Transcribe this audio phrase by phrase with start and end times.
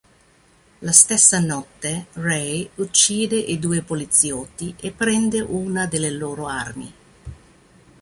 [0.79, 6.91] La stessa notte, Ray uccide i due poliziotti e prende una delle loro armi.